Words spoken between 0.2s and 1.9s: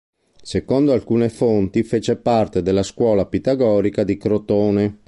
Secondo alcune fonti,